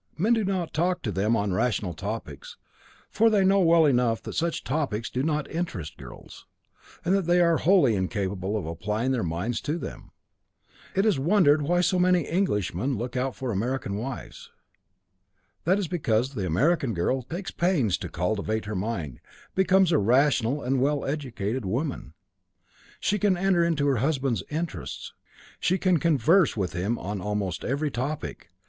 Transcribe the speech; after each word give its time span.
Men 0.17 0.33
do 0.33 0.43
not 0.43 0.73
talk 0.73 1.03
to 1.03 1.11
them 1.11 1.35
on 1.35 1.53
rational 1.53 1.93
topics, 1.93 2.57
for 3.11 3.29
they 3.29 3.45
know 3.45 3.59
well 3.59 3.85
enough 3.85 4.19
that 4.23 4.33
such 4.33 4.63
topics 4.63 5.11
do 5.11 5.21
not 5.21 5.47
interest 5.51 5.95
girls, 5.95 6.47
and 7.05 7.13
that 7.13 7.27
they 7.27 7.39
are 7.39 7.57
wholly 7.57 7.93
incapable 7.95 8.57
of 8.57 8.65
applying 8.65 9.11
their 9.11 9.21
minds 9.21 9.61
to 9.61 9.77
them. 9.77 10.09
It 10.95 11.05
is 11.05 11.19
wondered 11.19 11.61
why 11.61 11.81
so 11.81 11.99
many 11.99 12.27
Englishmen 12.27 12.97
look 12.97 13.15
out 13.15 13.35
for 13.35 13.51
American 13.51 13.95
wives. 13.95 14.49
That 15.65 15.77
is 15.77 15.87
because 15.87 16.31
the 16.33 16.47
American 16.47 16.95
girl 16.95 17.21
takes 17.21 17.51
pains 17.51 17.95
to 17.99 18.09
cultivate 18.09 18.65
her 18.65 18.75
mind, 18.75 19.19
becomes 19.53 19.91
a 19.91 19.99
rational 19.99 20.63
and 20.63 20.81
well 20.81 21.05
educated 21.05 21.63
woman. 21.63 22.15
She 22.99 23.19
can 23.19 23.37
enter 23.37 23.63
into 23.63 23.85
her 23.85 23.97
husband's 23.97 24.41
interests, 24.49 25.13
she 25.59 25.77
can 25.77 25.99
converse 25.99 26.57
with 26.57 26.73
him 26.73 26.97
on 26.97 27.21
almost 27.21 27.63
every 27.63 27.91
topic. 27.91 28.49